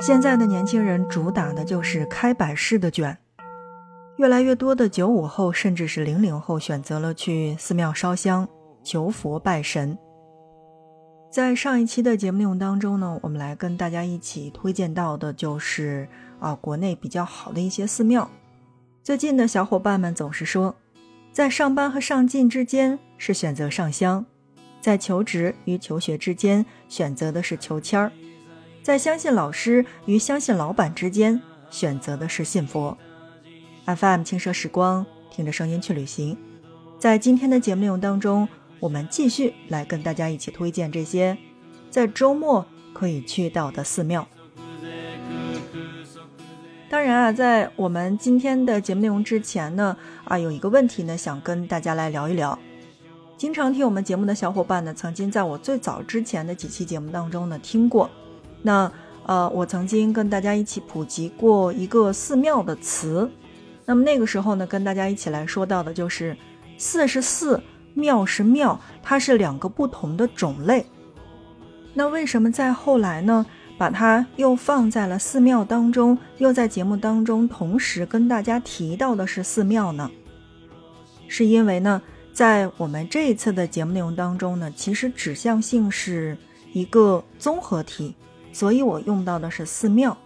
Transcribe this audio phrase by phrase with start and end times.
[0.00, 3.18] 现在的年轻人主打的就是开摆式的卷，
[4.16, 8.48] 越来越多的九五后甚至是零零后选择了去寺庙烧香、
[8.84, 9.98] 求佛拜神。
[11.30, 18.30] 在上一期的节目内容当中呢，我们来跟大家一起推荐到的就是啊国内比较好的一些寺庙。
[19.02, 20.76] 最近的小伙伴们总是说，
[21.32, 24.24] 在上班和上进之间是选择上香，
[24.80, 28.12] 在求职与求学之间选择的是求签儿。
[28.88, 32.96] 在相信老师与相信老板之间，选择的是信佛。
[33.84, 36.38] FM 轻奢时光，听着声音去旅行。
[36.98, 38.48] 在今天的节目内容当中，
[38.80, 41.36] 我们继续来跟大家一起推荐这些
[41.90, 42.64] 在周末
[42.94, 44.26] 可以去到的寺庙。
[46.88, 49.94] 当然啊，在我们今天的节目内容之前呢，
[50.24, 52.58] 啊，有一个问题呢，想跟大家来聊一聊。
[53.36, 58.08] 经常听我们节目的小伙伴呢，曾经在我最早之前的几期节目当中呢，听过。
[58.62, 58.90] 那
[59.24, 63.30] 呃，我曾经跟大家一起普及过一个寺庙的词，
[63.84, 66.36] 那么那个时候呢，跟大家一起来说到的就是
[66.78, 70.86] 寺是寺，庙是庙，它是两个不同的种类。
[71.92, 73.44] 那为什么在后来呢，
[73.76, 80.10] 把它又放在了寺庙当中，又在节目当中同时跟大家提到的是寺庙呢？
[81.26, 82.00] 是因为呢，
[82.32, 86.34] 在我们这一次的节目内容当中呢，其实指向性是
[86.72, 88.14] 一个综合体。
[88.52, 90.16] 所以我用到的是寺庙。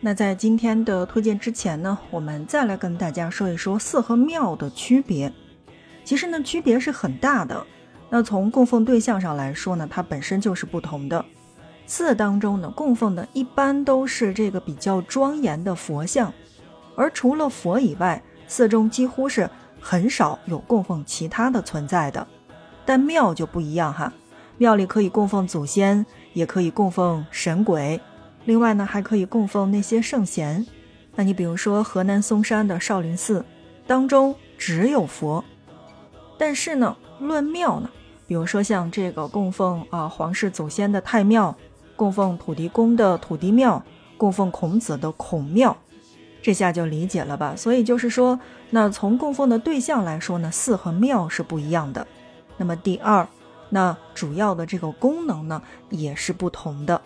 [0.00, 5.32] 那在今天的推荐之前呢，我们再来跟大家说一说寺和庙的区别。
[6.04, 7.66] 其实呢，区别是很大的。
[8.08, 11.24] 那从供奉对象上来说呢，它本身就是不同的。
[11.86, 16.32] 寺当中呢，供奉的一般都是这个比较庄严的佛像，
[16.94, 22.26] 而除了佛以外，寺中几乎是很少有供奉其他的存在的。
[22.86, 24.12] 但庙就不一样哈，
[24.58, 26.06] 庙里可以供奉祖先。
[26.38, 28.00] 也可以供奉神鬼，
[28.44, 30.64] 另外呢，还可以供奉那些圣贤。
[31.16, 33.44] 那你比如说河南嵩山的少林寺
[33.88, 35.44] 当中只有佛，
[36.38, 37.90] 但是呢，论庙呢，
[38.28, 41.56] 比如说像这个供奉啊皇室祖先的太庙，
[41.96, 43.82] 供奉土地公的土地庙，
[44.16, 45.76] 供奉孔子的孔庙，
[46.40, 47.54] 这下就理解了吧？
[47.56, 48.38] 所以就是说，
[48.70, 52.06] 那从供奉的对象来说呢，寺和庙是不一样的。
[52.56, 53.26] 那么第二。
[53.70, 57.00] 那主要的这个功能呢，也是不同的。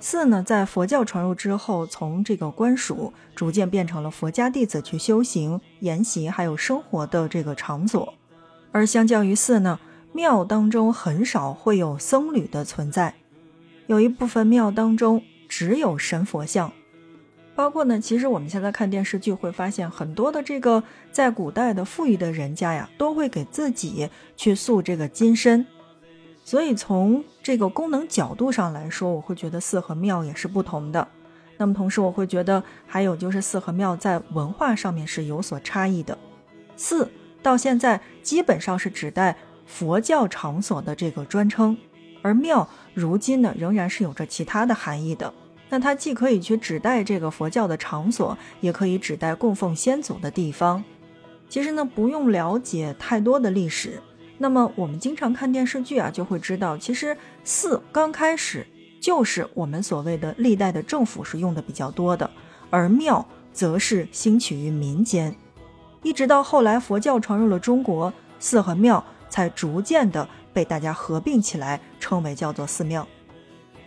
[0.00, 8.12] 寺呢，在佛教传入之后，从这个官署逐渐变成了佛家弟子去修行、研习还有生活的这个场所。
[8.70, 9.80] 而相较于寺呢，
[10.12, 13.14] 庙当中很少会有僧侣的存在，
[13.86, 16.70] 有一部分庙当中只有神佛像。
[17.54, 25.64] 包括呢，其实我们现在看电视剧会发现，很多的这个在古代的富裕的人家呀，都会给自己去塑这个金身。
[26.44, 31.08] 所以从这个功能角度上来说，我会觉得寺和庙也是不同的。
[31.56, 36.18] 那么同时，我会觉得还有就是寺和庙在文化上面是有所差异的。
[36.76, 37.10] 寺
[37.42, 41.78] 到现在基本上是指代佛教场所的这个专称，
[42.20, 45.32] 而庙如今呢仍然是有着其他的含义的。
[45.70, 50.84] 那它既可以去指代这个佛教的场所，也可以指代供奉先祖的地方。
[51.48, 54.00] 其实呢，不用了解太多的历史。
[54.36, 58.66] 那么我们经常看电视剧啊，就会知道，其实寺刚开始
[59.00, 62.28] 就是我们所谓的历代的政府是用的比较多的，
[62.68, 65.34] 而庙则是兴起于民间，
[66.02, 73.06] 一直到后来佛教传入了中国，寺和庙才逐渐的被大家合并起来，称为叫做寺庙。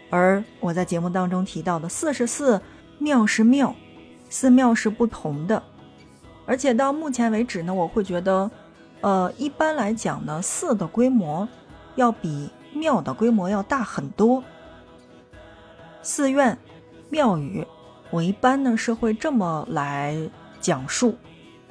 [0.09, 2.61] 而我在节目当中提到的寺是寺，
[2.99, 3.75] 庙是庙，
[4.29, 5.61] 寺庙是不同的，
[6.45, 8.49] 而且到目前为止呢，我会觉得。
[9.01, 11.47] 呃，一般来讲呢，寺的规模
[11.95, 14.43] 要比庙的规模要大很多。
[16.01, 16.57] 寺院、
[17.09, 17.65] 庙宇，
[18.09, 20.15] 我一般呢是会这么来
[20.59, 21.15] 讲述。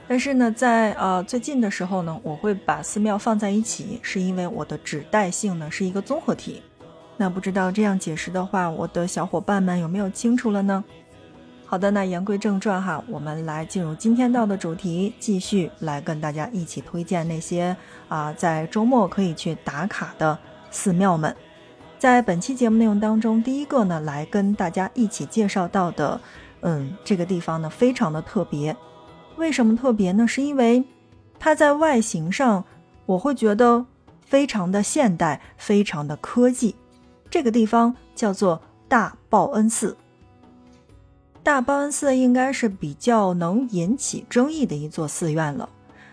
[0.09, 6.63] 但是呢，在呃最近的时候呢，我会把寺庙放在一起，是因为我的指代性呢是一个综合体。
[7.17, 10.85] 那不知道这样解释的话，我的小伙伴们有没有清楚了呢？
[11.69, 17.77] 好的，那言归正传哈，我们来进入今天到的主题，继续来跟大家一起推荐那些
[18.09, 20.39] 啊在周末可以去打卡的
[20.71, 21.35] 寺庙们。
[21.99, 26.21] 在本期节目内容当中，第一个呢，来跟大家一起介绍到的，
[26.61, 28.77] 嗯，这个地方呢非常的特别。
[29.37, 30.25] 为什么特别呢？
[30.25, 30.85] 是因为
[31.41, 32.63] 它在外形上，
[33.07, 33.85] 我会觉得
[34.21, 36.77] 非常的现代，非常的科技。
[37.29, 39.97] 这个地方叫做大报恩寺。
[41.47, 45.69] 大报恩寺应该是比较能引起争议的一座寺院了。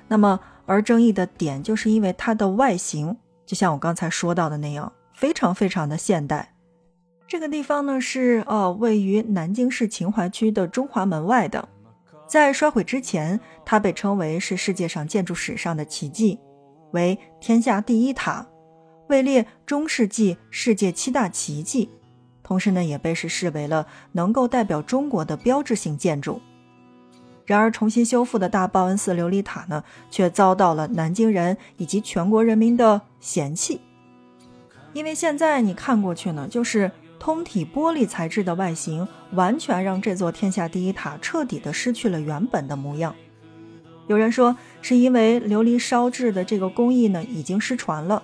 [0.07, 6.53] 那么，而争议的点就是因为它的外形，就像我刚才说到的那样，非常非常的现代。
[7.27, 11.68] 这个地方呢是呃位于南京市秦淮区的中华门外的。
[12.27, 16.39] 在摔毁之前，它被称为是世界上建筑史上的奇迹，
[16.91, 18.47] 为天下第一塔，
[19.09, 21.89] 位列中世纪世界七大奇迹。
[22.44, 26.42] 同时呢，也被是视为了能够代表中国的标志性建筑。
[27.45, 33.81] 然而，重新修复的大报恩寺琉璃塔呢，却遭到了南京人以及全国人民的嫌弃，
[34.94, 43.13] 因为现在你看过去呢，就是通体玻璃材质的外形，完全让这座天下第一塔彻底的失去了原本的模样。
[44.07, 48.22] 有人说，是因为琉璃烧制的这个工艺呢已经失传了；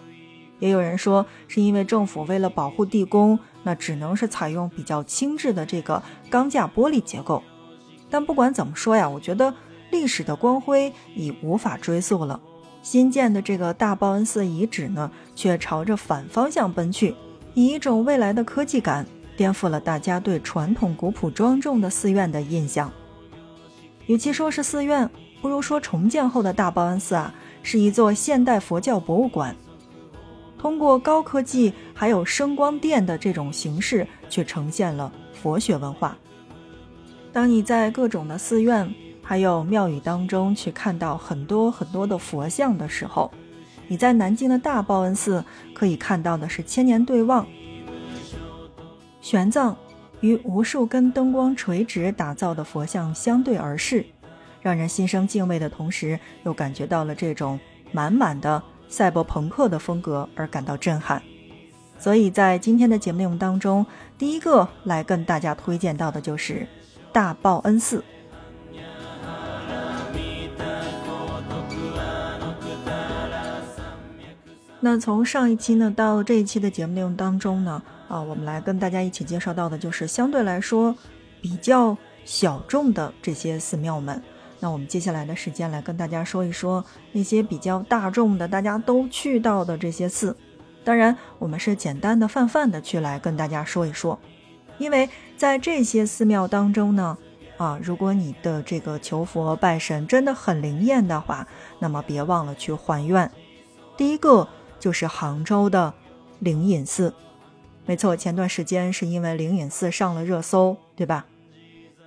[0.59, 7.43] 也有人说，是因为政府为了保护地宫，那只能是采用比较轻质的这个钢架玻璃结构。
[8.09, 9.53] 但不管怎么说呀，我觉得
[9.91, 12.39] 历史的光辉已无法追溯了。
[12.81, 17.13] 新建的这个大报恩寺遗址呢，却朝着反方向奔去，
[17.53, 22.91] 以一种未来的科技感，颠覆了大家对传统古朴庄重的寺院的印象。
[24.07, 25.09] 与其说是寺院，
[25.41, 29.55] 不如说重建后的大报恩寺啊，是一座现代佛教博物馆。
[30.59, 36.17] 通过高科技还有声光电的这种形式，去呈现了佛学文化。
[37.31, 43.31] 当你在各种的寺院还有庙宇当中去看到很多很多的佛像的时候，
[43.87, 47.47] 你在南京的大报恩寺可以看到的是千年对望，
[49.21, 49.73] 玄奘
[50.19, 54.05] 与无数根灯光垂直打造的佛像相对而视，
[54.61, 57.57] 让人心生敬畏的同时，又感觉到了这种
[57.93, 61.23] 满满的赛博朋克的风格而感到震撼。
[61.97, 63.85] 所以在今天的节目内容当中，
[64.17, 66.67] 第一个来跟大家推荐到的就是。
[67.11, 68.03] 大报恩寺。
[74.79, 80.95] 那从上一期呢到这一期的节目内容当中呢，啊，我们来跟大家一起介绍到的就是相对来说
[81.41, 84.21] 比较小众的这些寺庙们。
[84.59, 86.83] 那我们接下来的时间来跟大家说一说
[87.13, 90.35] 那些比较大众的、大家都去到的这些寺。
[90.83, 94.19] 当然，我们是简单的泛泛的去来跟大家说一说。
[94.77, 97.17] 因为在这些寺庙当中呢，
[97.57, 101.47] 啊，如果你的这个求佛拜神真的很灵验的话，
[101.79, 103.29] 那么别忘了去还愿。
[103.97, 104.47] 第一个
[104.79, 105.93] 就是杭州的
[106.39, 107.13] 灵隐寺，
[107.85, 111.25] 没错，前段时间是因为灵隐寺上了热搜，对吧？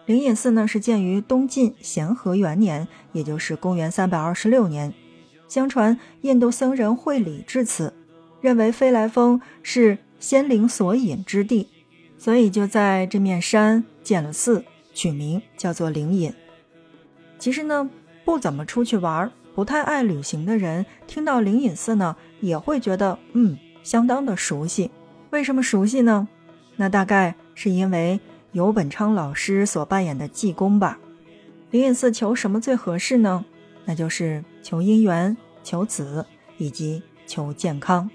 [0.07, 4.93] 灵隐寺呢是建于东晋咸和元年，也就是公元三百二十六年。
[5.49, 7.93] 相传印度僧人会理至此，
[8.41, 11.69] 认为飞来峰是仙灵所隐之地。
[12.19, 14.65] 所以就在这面山建了寺，
[14.95, 16.33] 取名叫做灵隐。
[17.39, 17.91] 其实呢，
[18.25, 24.91] 不怎么出去玩、不太爱旅行的人，听到灵隐寺呢，也会觉得嗯，相当的熟悉。
[25.31, 26.29] 为什么熟悉呢？
[26.77, 28.21] 那大概是因为
[28.53, 30.99] 游本昌老师所扮演的济公吧。
[31.71, 33.45] 灵隐寺求什么最合适呢？
[33.87, 36.27] 那就是求姻缘、求子
[36.59, 38.11] 以及求健康。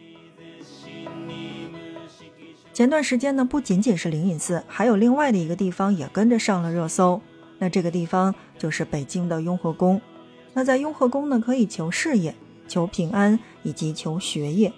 [2.71, 7.19] 前段时间呢，不仅仅是灵隐寺，还有另外的一个地方也跟着上了热搜。
[7.57, 9.99] 那这个地方就是北京的雍和宫。
[10.53, 12.35] 那在雍和宫呢，可以求事业、
[12.67, 14.71] 求平安以及求学业。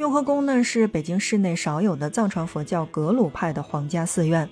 [0.00, 4.48] 雍和宫呢，是北京市内少有的藏传佛教格鲁派的皇家寺院。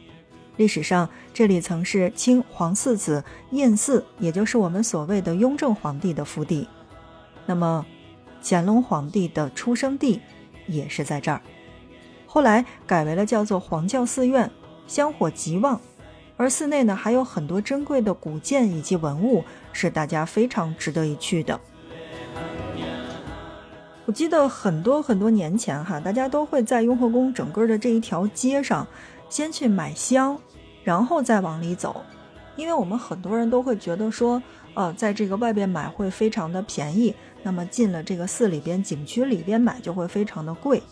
[0.58, 6.68] 历史上，这里曾是清皇四子胤祀，也就是我们所谓的雍正皇帝的府邸。
[7.46, 7.86] 那么，
[8.42, 10.20] 乾隆皇帝的出生地
[10.66, 11.40] 也是在这儿。
[12.26, 14.50] 后来改为了叫做黄教寺院，
[14.86, 15.80] 香火极旺，
[16.36, 21.58] 而寺内呢还有很多珍贵的古建以及文物，是大家非常值得一去的。
[24.08, 28.86] 我记得很多很多年前哈，大家都会在雍和宫整个的这一条街上，
[29.28, 30.34] 先去买香，
[30.82, 32.00] 然后再往里走，
[32.56, 40.82] 因为我们很多人都会觉得说，呃，在这个外边买会非常的便宜，那么进了这个寺里边景区里边买就会非常的贵。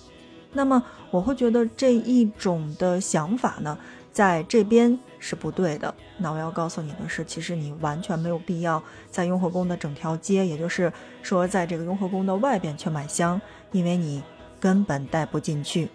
[0.52, 3.78] 那么我会觉得这一种的想法呢，
[4.16, 5.94] 在这边是不对的。
[6.16, 10.90] 那我要告诉你的是，其实你完全没有必要在雍和宫的整条街，也就是
[11.22, 13.38] 说，在这个雍和宫的外边去买香，
[13.72, 14.22] 因为你
[14.58, 15.90] 根本带不进去。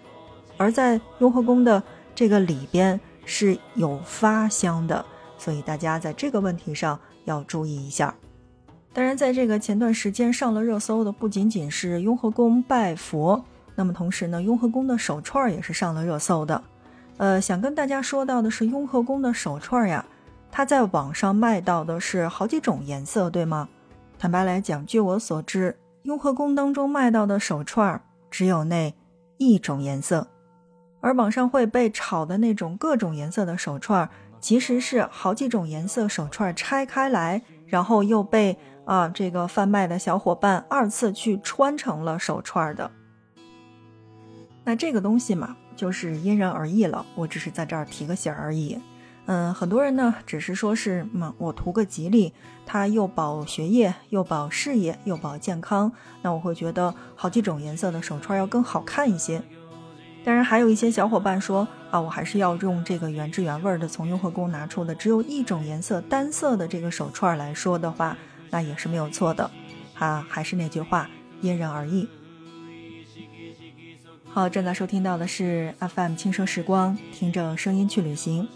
[0.56, 1.82] 而在雍和宫的
[2.14, 5.04] 这个里边是有发香的，
[5.36, 8.14] 所以大家在这个问题上要注意一下。
[8.92, 13.44] 当然，在这个前段时间上了热搜的不仅仅是雍和宫拜佛。
[13.74, 16.62] 那么同时呢，雍和宫的手串也是上了热搜的。
[17.18, 20.04] 呃，想跟大家说到的是，雍和宫的手串呀，
[20.50, 23.68] 它在网上卖到的是好几种颜色，对吗？
[24.18, 28.00] 坦白来讲，据我所知，雍和宫当中卖到的手串
[28.30, 28.92] 只有那
[29.38, 30.26] 一种颜色，
[31.00, 34.08] 而网上会被炒的那种各种颜色的手串，
[34.40, 42.90] 其实是好几种颜色手串拆开来，然后又被啊这个贩卖的小伙伴二次去穿成了手串的。
[44.64, 47.04] 那这个东西嘛，就是因人而异了。
[47.14, 48.78] 我只是在这儿提个醒而已。
[49.26, 52.32] 嗯，很多人呢，只是说是嘛，我图个吉利，
[52.66, 55.92] 他又保学业，又保事业，又保健康。
[56.22, 59.42] 那我会觉得好几种颜色的手串要更好看一些。
[60.24, 68.16] 当然，还有一些小伙伴说啊，我还是要用这个原汁原味的从雍和宫拿出的只有一种颜色单色的这个手串来说的话，
[68.50, 69.48] 那也是没有错的。
[69.98, 71.08] 啊，还是那句话，
[71.40, 72.08] 因人而异。
[74.34, 78.48] 好，正在收听到的是 FM 轻声时光，听着声音去旅行。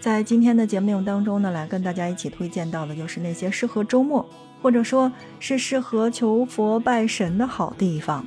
[0.00, 4.26] 在今天的节目内容当中呢，来跟大家一起推荐到的就是那些适合周末，
[4.62, 8.24] 或者说是适合求佛拜神的好地方。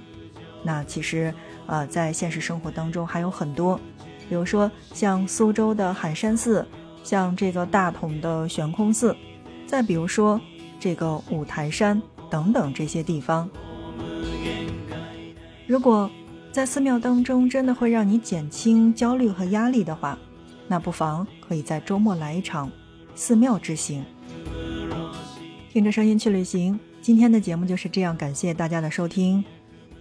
[0.61, 1.33] 那其实，
[1.65, 3.79] 呃，在现实生活当中还有很多，
[4.29, 6.63] 比如说像苏州的海山寺，
[7.03, 9.17] 像这个大同的悬空寺，
[9.65, 10.39] 再比如说
[10.79, 13.49] 这个五台山等等这些地方。
[15.65, 16.07] 如果
[16.51, 20.17] 在寺庙当中真的会让你减轻焦虑和压力的话，
[20.67, 22.69] 那不妨可以在周末来一场
[23.15, 24.03] 寺庙之行，
[25.71, 26.77] 听着声音去旅行。
[27.01, 29.43] 今天的节目就是这样，感谢大家的收听，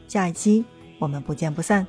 [0.08, 0.64] 下一期
[0.98, 1.86] 我们不见不散。